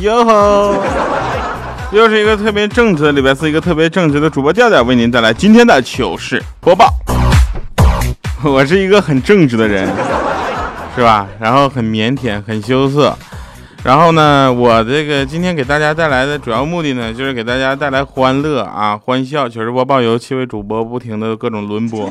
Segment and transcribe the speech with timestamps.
[0.00, 0.74] 哟吼！
[1.92, 6.88] 又是一个特别正直的礼拜四，一个特别正直的主播调调为您带来今天的糗事播报。
[8.42, 9.86] 我是一个很正直的人，
[10.96, 11.28] 是吧？
[11.38, 13.14] 然后很腼腆，很羞涩。
[13.82, 19.48] 然后呢，我这个今天给大家带来的主要目的呢，就是给大家带来欢乐啊，欢笑。
[19.48, 22.10] 糗事播报由七位主播不停的各种轮播。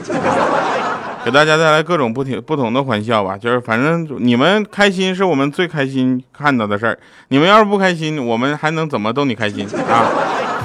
[1.29, 6.97] 给大家带来各种不停不同的欢笑吧，就是反正你们开心是我们最开心看到的事儿。
[7.27, 10.09] 你们要是不开心，我们还能怎么逗你开心啊？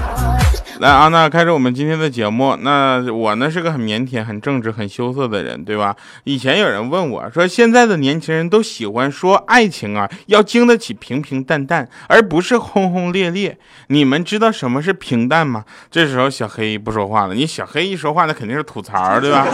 [0.80, 2.56] 来啊，那开始我们今天的节目。
[2.62, 5.94] 那我呢是个很腼腆、很正直、很羞涩的人，对吧？
[6.24, 13.56] 以前有人问我说，现在的年轻人都喜欢说爱情啊，要经得起平平淡淡，而不是轰轰烈烈。
[13.88, 15.62] 你们知道什么是平淡吗？
[15.90, 17.34] 这时候小黑不说话了。
[17.34, 19.46] 你小黑一说话，那肯定是吐槽，对吧？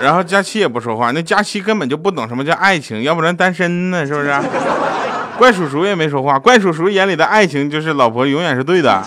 [0.00, 4.32] 然后佳期也不说话，那佳期根本就不懂什么叫爱情，要不然单身呢，是不是？
[5.36, 9.04] 怪叔叔也没说话，怪叔叔眼里的爱情就是老婆永远是对的啊。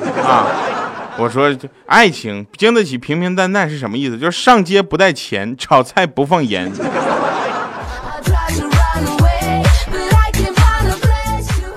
[1.18, 1.54] 我说
[1.86, 4.18] 爱情经得起平平淡淡是什么意思？
[4.18, 6.72] 就是上街不带钱，炒菜不放盐，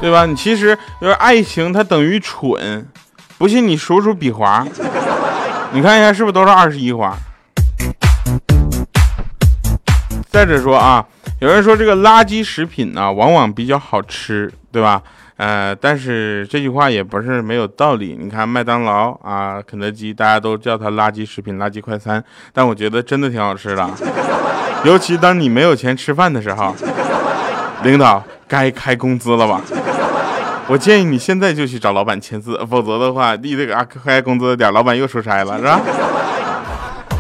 [0.01, 0.25] 对吧？
[0.25, 2.87] 你其实就是爱情，它等于蠢，
[3.37, 4.65] 不信你数数笔划，
[5.73, 7.19] 你看一下是不是都是二十一划？
[10.35, 11.07] 再者说啊，
[11.39, 15.01] 有人说这个垃圾食品呢，往往比较好吃，对吧？
[15.37, 18.19] 呃，但是这句话也不是没有道理。
[18.21, 23.89] 你看麦当劳啊、肯德基，大家都叫它垃圾食品、垃圾快餐，但我觉得真的挺好吃的。
[24.85, 26.75] 尤其当你没有钱吃饭的时候，
[27.85, 29.61] 领导该开工资了吧？
[30.67, 35.81] 我建议你现在就去找老板签字，否则的话，你这个啊开工资的点，老板又出差了，是吧？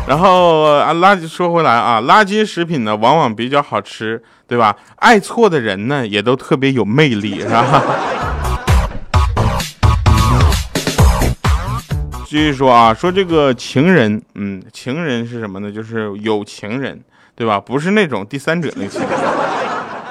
[0.06, 4.76] 然后啊，垃圾说回来啊，垃圾食品呢往往比较好吃，对吧？
[4.97, 7.82] 爱错的人呢也都特别有魅力，是吧？
[12.26, 15.72] 继续说啊，说这个情人，嗯，情人是什么呢？
[15.72, 17.00] 就是有情人，
[17.34, 17.59] 对吧？
[17.59, 19.00] 不是那种第三者类情。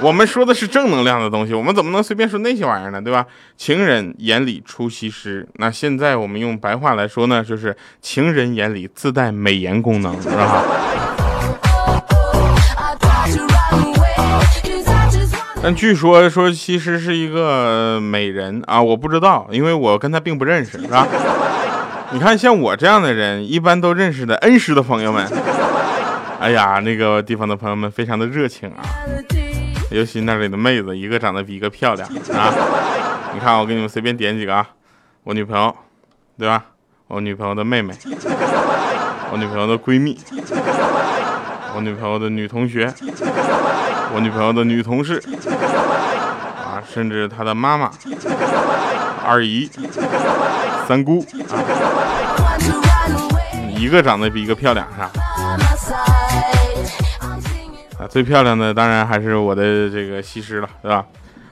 [0.03, 3.01] 我们说的是正能量的东西，我们怎么能随便说那些玩意儿呢？
[3.01, 3.25] 对吧？
[3.55, 10.61] 情人眼里出西施，那现在我们用白话来说呢，就是情人眼里自带美颜功能，是吧？
[15.63, 21.07] 但据说说西施是一个美人啊，我不知道，因为我跟她并不认识，是吧？
[22.11, 25.25] 你看像我这样的人，一般都认识的恩师的朋友们，
[26.41, 28.83] 哎呀，那个地方的朋友们非常的热情啊。
[29.93, 32.51] 尤其那里的妹子，一个长得比一个漂亮啊！
[33.31, 34.67] 你看，我给你们随便点几个啊，
[35.23, 35.75] 我女朋友，
[36.35, 36.65] 对吧？
[37.07, 37.93] 我女朋友的妹妹，
[39.31, 40.19] 我女朋友的闺蜜，
[41.75, 42.91] 我女朋友的女同学，
[44.15, 45.21] 我女朋友的女同事，
[46.57, 47.91] 啊，甚至她的妈妈、
[49.23, 49.69] 二姨、
[50.87, 51.61] 三姑啊，
[53.77, 55.11] 一个长得比一个漂亮，是吧
[57.99, 58.07] 啊？
[58.07, 61.05] 最漂亮的当然还是我的这个西施了，对吧？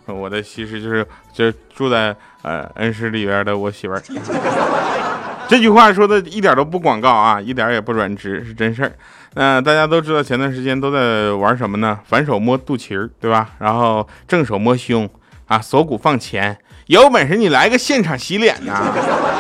[0.07, 4.02] 我的西施就是就住在呃恩施里边的我媳妇儿。
[5.47, 8.91] 这句话说的一点都不广告啊，一点也不软直，是真事儿。
[9.34, 12.00] 那大家都知道前段时间都在玩什么呢？
[12.06, 13.50] 反手摸肚脐儿，对吧？
[13.59, 15.09] 然后正手摸胸
[15.47, 18.94] 啊，锁骨放前，有本事你来个现场洗脸呐！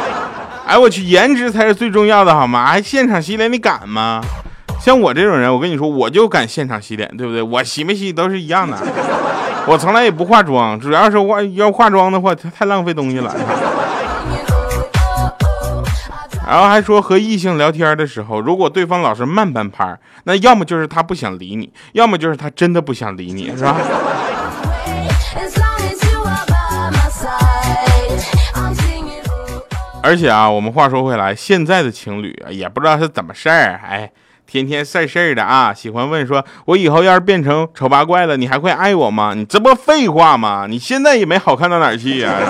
[0.67, 2.65] 哎，我去，颜值才是最重要的，好吗？
[2.65, 4.21] 还现场洗脸，你敢吗？
[4.81, 7.41] 像我这种人，我跟你说，我就敢现场洗脸，对不对？
[7.41, 8.75] 我洗没洗都是一样的。
[9.67, 13.31] 我从来也不化妆，主要是化要化妆的话，太浪费东西了。
[16.47, 23.77] 然后还说和异性聊天的时候，如果对方老是慢半拍，那要么就是他不想理你，要么就是他真的不想理你，是吧？
[30.01, 34.11] 而且啊，我们话说回来，现在的情侣啊，也不知道是怎么事儿，哎。
[34.51, 40.65] 天天事儿事儿的啊，喜欢问说：“我以后要是变成丑八怪了，你还会爱我吗？”你这不废话吗？
[40.67, 42.33] 你现在也没好看到哪儿去呀。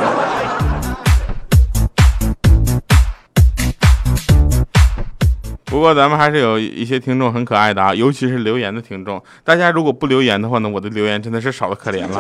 [5.66, 9.22] 不过咱们还是有一些听众很可爱的啊，尤其是留言的听众。
[9.44, 12.20] 大家如果不留言的话呢，我的留言真的是少的可怜了。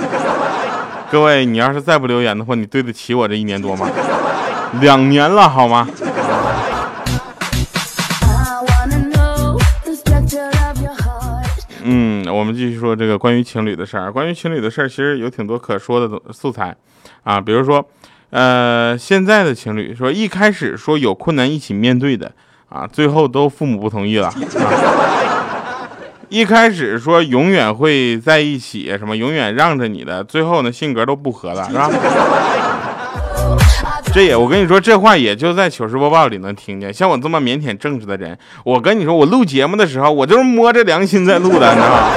[1.11, 3.89] 各位，你要是再不留言的话，你对得起我这一年多吗？
[4.79, 5.89] 两年了，好吗？
[12.31, 14.11] 我们继续说这个关于情侣的事儿。
[14.11, 16.75] 关于情侣的事儿，其实有挺多可说的素材
[17.23, 17.41] 啊。
[17.41, 17.85] 比如说，
[18.29, 22.31] 呃，现在的情侣说一开始说有困难一起面对的
[22.69, 24.27] 啊，最后都父母不同意了。
[24.27, 24.35] 啊、
[26.29, 31.89] 一开始说永远会在一起，什么永远让着你的，最后呢性格都不合了，是吧？
[34.13, 36.93] 这也，我跟你说，这话也就在糗事播报里能听见。
[36.93, 42.11] 像我这么腼腆正直的人，我跟你说，我录节目的时候，我就是摸着良心在录的，你知道吗？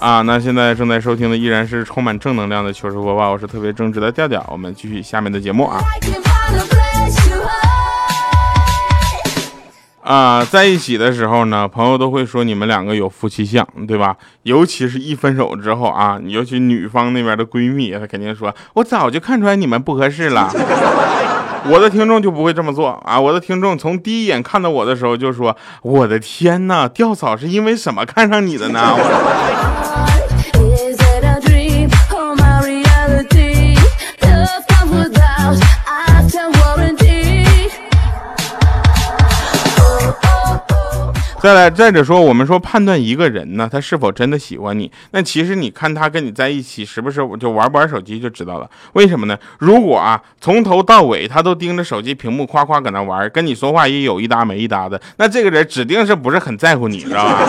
[0.00, 4.44] 啊，那现在正在收听的依然是充满正能量的糗事播报，我是特别正直的调调。
[4.50, 5.80] 我们继续下面的节目啊。
[10.02, 14.16] 啊，在一起的时候呢，朋友都会说你们两个有夫妻相，对吧？
[14.42, 20.50] 尤其是一分手之后啊，尤其女方那边的闺蜜，她肯定说，我早就看出来你们不合适了。
[21.70, 23.20] 我的听众就不会这么做啊！
[23.20, 28.96] 我的听众从第一眼看到我的时候就说，我的天呐，吊嫂是因为什么看上你的呢？
[41.42, 48.70] 再来，再者说，我们说判断一个人呢，他是否真的喜欢你，那其实你看他跟你在一起，时不时就玩不玩手机就知道了。
[48.92, 49.36] 为什么呢？
[49.58, 57.40] 如果啊，从头到尾他都盯着手机屏幕，夸夸搁那玩，跟你说话也有一搭没一搭的，那这个人指定是不是很在乎你，知道吧？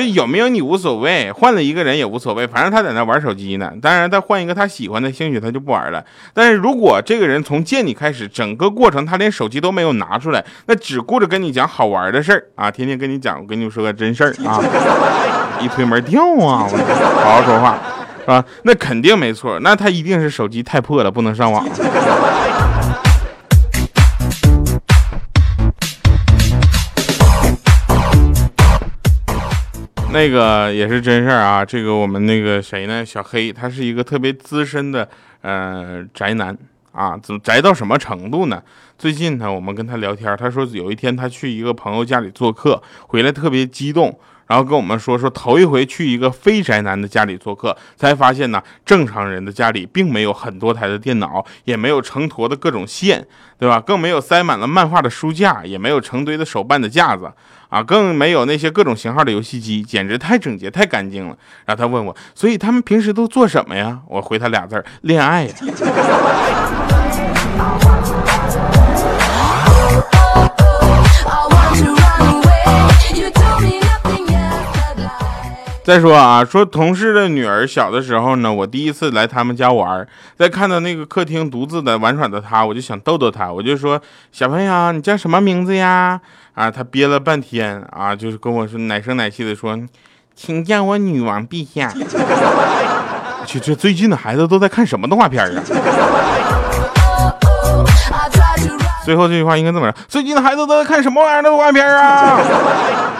[0.00, 3.70] 就有没有你无所谓，换了一个人也无所谓，反正他在那玩手机呢。
[3.82, 6.02] 当然，他换一个他喜欢的，兴许他就不玩了。
[6.32, 14.58] 但是如果这个人从见你开始，整个过程他连手机都没有拿出来，那只顾着跟你讲好玩的事儿啊，天天跟你讲，我跟你说个真事儿啊，
[15.60, 16.66] 一推门掉啊，
[17.22, 17.78] 好好说话
[18.20, 18.42] 是吧？
[18.62, 21.62] 那肯定没错，那他一定是手机太破了，不能上网。
[30.12, 31.64] 那个也是真事儿啊！
[31.64, 33.06] 这个我们那个谁呢？
[33.06, 35.08] 小黑，他是一个特别资深的
[35.40, 36.56] 呃宅男
[36.90, 38.60] 啊，怎么宅到什么程度呢？
[38.98, 44.18] 最近呢，我们跟他聊天，他说有一天他去一个朋友家里做客，回来特别激动，
[44.48, 53.24] 然后跟我们说说头一回去一个非宅男的家里做客，才发现呢，正常人的家里并没有很多台的电脑，也没有成坨的各种线，
[53.58, 53.80] 对吧？
[53.80, 57.32] 更没有塞满了漫画的书架，也没有成堆的手办的架子。
[57.70, 61.36] 啊，更没有那些各种型号的游戏机，简直太整洁、太干净了。
[61.64, 64.00] 然后他问我，所以他们平时都做什么呀？
[64.08, 65.54] 我回他俩字儿：恋爱呀。
[75.82, 80.06] 再说啊，说同事的女儿小的时候呢，我第一次来他们家玩，
[80.36, 84.00] 在看到那个客厅独自的玩耍的她，我就想逗逗她，我就说
[84.30, 86.20] ：“小朋友，你叫什么名字呀？”
[86.60, 89.78] 啊，他憋了半天啊，就是跟我说奶声奶气的说
[90.36, 91.90] ：“请叫我女王陛下。”
[93.46, 95.62] 去，这最近的孩子都在看什么动画片啊？
[99.06, 102.38] 最后这句话应该这么说：最近的孩子都在看什么玩意儿的动画片啊？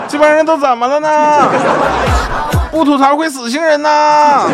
[0.06, 1.48] 这帮人都怎么了呢？
[2.70, 4.46] 不吐槽会死星人呐！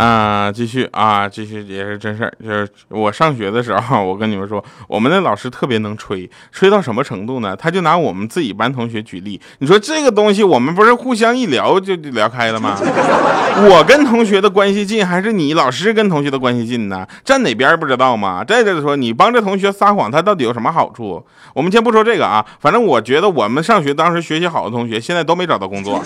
[0.00, 2.32] 啊，继续啊，继续也是真事儿。
[2.42, 7.54] 就是我上学的时候，我跟你们说，我们的老师特别能吹，吹到什么程度呢？
[7.54, 9.38] 他就拿我们自己班同学举例。
[9.58, 12.78] 你说这个东西，我们不是互相一聊就聊开了吗？
[13.68, 17.06] 我跟同学的关系近，还是你老师跟同学的关系近呢？
[17.22, 18.42] 站哪边不知道吗？
[18.42, 21.22] 再者说，你帮着同学撒谎，他到底有什么好处？
[21.52, 26.02] 我们先不说这个啊，反正我觉得我们上学当时学习好的同学，现在都没找到工作。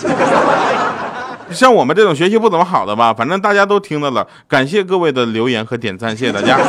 [1.51, 6.57] 像我们这种学习不怎么好的吧，反正大家都听到了，感谢各位的留言和点赞，谢谢大家。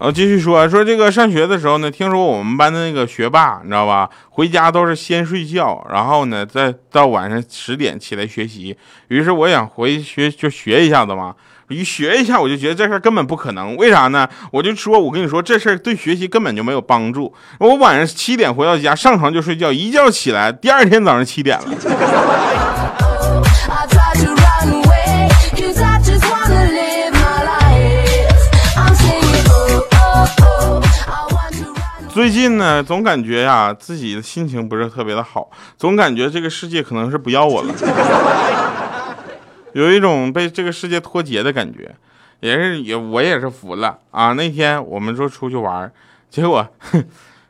[0.00, 8.74] 呃，继续说，说这个上学的时候呢，听说我们班的那个学霸，你知道吧，回家都是先睡觉，然后呢，再到晚上十点起来学习。
[9.08, 11.34] 于是我想回学就学一下子嘛。
[11.70, 13.76] 一学一下，我就觉得这事根本不可能。
[13.76, 14.28] 为啥呢？
[14.52, 17.32] 我就说，我跟你说，这事儿对学习根本就没有帮助。
[17.58, 21.66] 我晚上七点回到家，上床就睡觉，一觉起来，第二天早上七点了。
[32.12, 35.48] 最近呢，总感觉呀自己的心情不是特别的好，
[35.78, 37.72] 总感觉这个世界可能是不要我了，
[39.72, 41.94] 有一种被这个世界脱节的感觉，
[42.40, 44.32] 也是也我也是服了啊。
[44.32, 45.90] 那天我们说出去玩，
[46.28, 46.66] 结果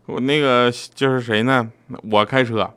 [0.06, 1.68] 我那个就是谁呢？
[2.10, 2.70] 我开车。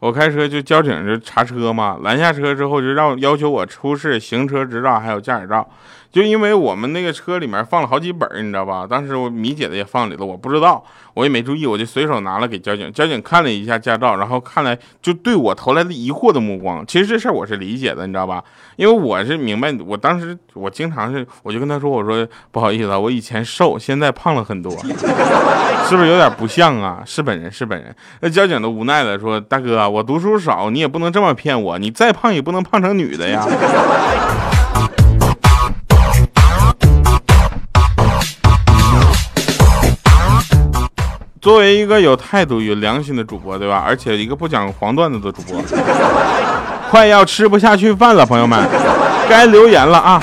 [0.00, 5.64] 我开车就交警就查车嘛，拦下车之后就让要求我出示行车执照还有驾驶照，
[6.12, 8.86] 就因为我们那个车里面放了好几本，你知道吧？
[8.88, 12.92] 当时我米姐的也放里了，我不知道，我也没注意，我就随手拿了给交警。
[12.92, 16.86] 交警看了一下驾照，然后看来就对我投来了疑惑的目光。
[16.86, 18.44] 其实这事儿我是理解的，你知道吧？
[18.76, 24.70] 因为我是明白，我当时我经常是，我就跟他说，我说不好意思啊，我以前瘦，现在胖了很多，
[25.88, 27.02] 是不是有点不像啊？
[27.06, 27.94] 是本人是本人。
[28.20, 29.88] 那交警都无奈了，说大哥。
[29.88, 31.78] 我读书少，你也不能这么骗我。
[31.78, 33.46] 你再胖也不能胖成女的呀。
[41.42, 43.82] 作为一个有态度、有良心的主播，对吧？
[43.84, 45.60] 而且一个不讲黄段子的主播，
[46.88, 48.64] 快要吃不下去饭了，朋友们，
[49.28, 50.22] 该留言了啊！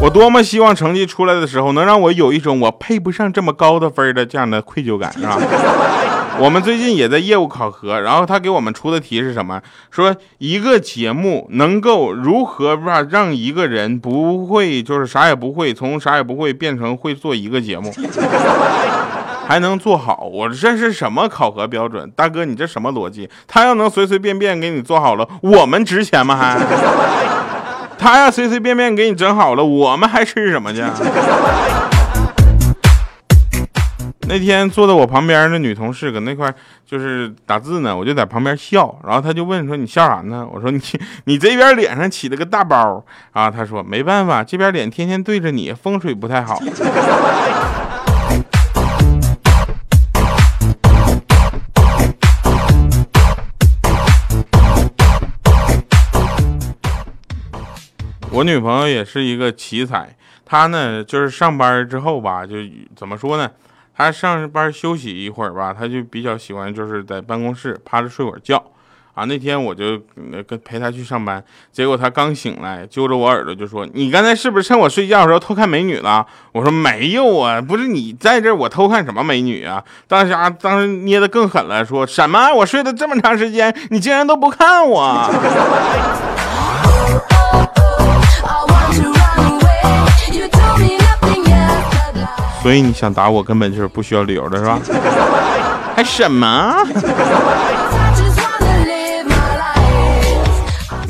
[0.00, 5.38] 我多么希望成绩出来的时候，能让我有一种我配不上这么高的分的这样的愧疚感，是吧？
[6.40, 9.60] 我们最近也在业务考核，然后他给我们出的题是什么？
[9.90, 17.92] 说一个节目能够如何吧让一个人不会就是啥也不会，从啥也不会变成会做一个节目，
[19.46, 20.28] 还能做好。
[20.32, 22.10] 我这是什么考核标准？
[22.16, 23.28] 大哥，你这什么逻辑？
[23.46, 26.34] 他要能随随便便给你做好了，我们值钱吗？
[26.34, 26.58] 还
[28.02, 30.82] 他要随随便便给你整好了，我们还吃什么去？
[34.26, 36.52] 那天坐在我旁边的女同事搁那块
[36.84, 40.80] 就是打字呢，我就在旁边笑，然后她就问说：“你笑啥呢？”我说：“你
[41.24, 46.58] 你这边脸上起了个大包啊。”她说：“没办法，这边脸天天对着你，风水不太好。
[58.34, 60.08] ”我女朋友也是一个奇才，
[60.46, 62.56] 她呢就是上班之后吧，就
[62.96, 63.50] 怎么说呢？
[63.94, 68.56] 她上班休息一会儿吧，她就比较喜欢就是在办公室趴着睡会儿觉，
[69.12, 70.00] 啊，那天我就
[70.46, 82.50] 跟陪他去上班，结果他刚醒来，揪着我耳朵就说：“你刚才是不是趁我睡觉的时候偷看美女了？”我说：“没有啊，不是你在这儿，我偷看什么美女啊？”当时啊，当时捏的更狠了，说什么？
[82.54, 85.30] 我睡了这么长时间，你竟然都不看我！
[92.62, 94.78] 所以你想打我，根本就是不需要理由的，是吧？
[95.96, 96.76] 还什么？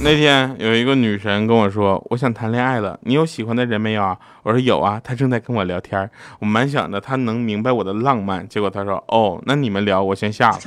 [0.05, 4.17] 那天有一个女神跟我说，我想谈恋爱了，你有喜欢的人没有啊？
[4.43, 6.11] 我说有啊，她正在跟我聊天。
[6.41, 10.59] 我蛮想着她能明白我的浪漫，结果她说，哦，那你们聊，我先下了。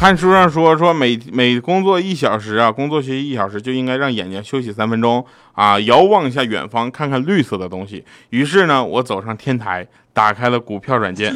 [0.00, 8.02] 看书上说说每每工作一小时啊，工作学习一小时就应该让眼睛休息三分钟啊，遥望一下远方，看看绿色的东西。
[8.30, 11.34] 于是呢，我走上天台，打开了股票软件。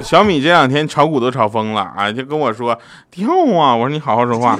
[0.00, 2.78] 小米这两天炒股都炒疯了啊，就跟我说
[3.10, 3.26] 跳
[3.58, 4.56] 啊，我说你好好说话。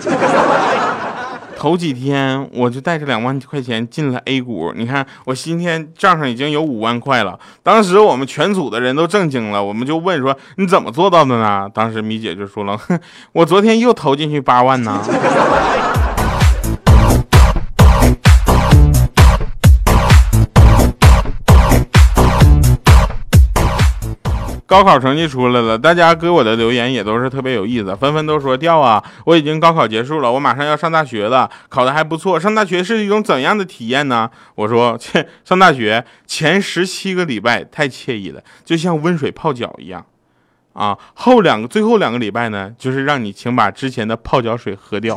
[1.66, 7.36] 头几天我就带着两万块钱进了 A 股，你看我今天账上已经有五万块了。
[7.64, 11.68] 当时我们全组的人都震惊了，我们就问说你怎么做到的呢？
[11.74, 12.96] 当时米姐就说了，哼，
[13.32, 15.02] 我昨天又投进去八万呢。
[24.66, 29.02] 高考成绩出来了，大家给我的留言也都是特别有意思，纷纷都说掉啊！
[29.24, 32.38] 我已经高考结束了，我马上要上大学了，考的还不错。
[32.38, 34.28] 上大学是一种怎样的体验呢？
[34.56, 40.04] 我说，切，上大学前十七个礼拜太惬意了，就像温水泡脚一样，
[40.72, 45.16] 啊，后两个最后两个礼拜呢，就是让你请把之前的泡脚水喝掉。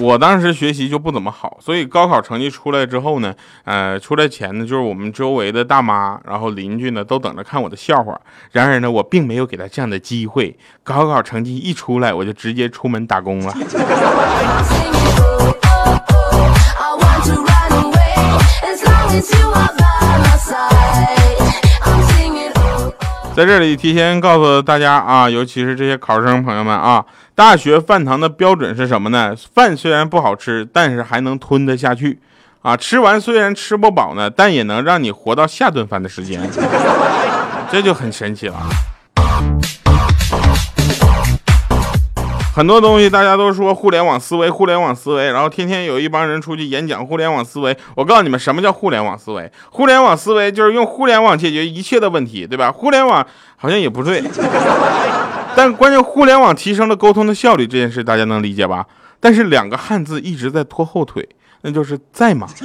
[0.00, 8.18] 我当时学习就不怎么好，所以高考成绩出来之后呢，呃，出来前呢，就是我们周围的大妈，然后邻居呢，都等着看我的笑话。
[8.52, 10.56] 然而呢，我并没有给他这样的机会。
[10.82, 13.54] 高考成绩一出来，我就直接出门打工了。
[23.36, 27.04] 在这里提前告诉大家啊，尤其是这些考生朋友们啊。
[27.40, 29.34] 大学饭堂的标准是什么呢？
[29.54, 32.18] 饭虽然不好吃，但是还能吞得下去。
[32.60, 36.38] 啊，吃完虽然吃不饱呢，但也能让你活到下顿饭的时间，
[37.72, 38.56] 这就很神奇了。
[42.54, 47.74] 很多东西大家都说互联网思维，互联网思维，然后天天有一帮人出去演讲互联网思维。
[47.94, 49.50] 我告诉你们，什么叫互联网思维？
[49.70, 52.70] 互联网思维就是用互联网解决一切的问题，对吧？
[52.70, 54.22] 互联网好像也不对，
[55.54, 58.86] 但关键互联网提升了沟通的效率这件事，大家能理解吧？
[59.18, 61.28] 但是两个汉字一直在拖后腿。
[61.62, 62.48] 那就是在吗？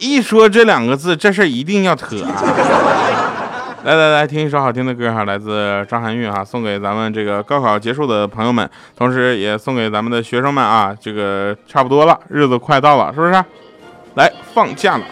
[0.00, 2.32] 一说这两个字，这事儿一定要扯、啊。
[3.84, 10.96] 来来来，听一首好听的歌哈，来自张含韵哈，送给咱们这个高考结束的朋友们，同时也送给咱们的学生们啊。
[10.98, 13.32] 这个差不多了，日子快到了，是不是？
[14.14, 15.04] 来，放假了。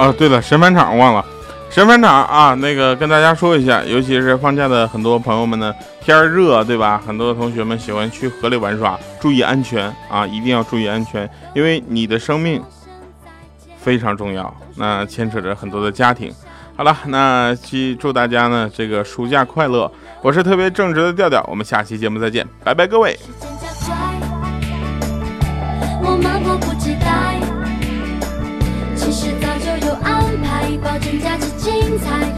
[0.00, 1.22] 啊，对了，神返场忘了，
[1.68, 7.02] 神返场啊，那个跟大家说一下，尤其是放假的很多朋友们呢，天热对吧？
[7.06, 12.62] 很多同学们喜欢去河里玩耍，注意安全啊，一定要注意安全，因为你的生命
[13.78, 16.32] 非常重要，那牵扯着很多的家庭。
[16.76, 23.18] 好了，那祝祝大家呢这个暑假快乐，我是特别正直的调调，我们下期节目再见，拜拜各位。
[26.02, 27.39] 保
[31.60, 32.29] 精彩，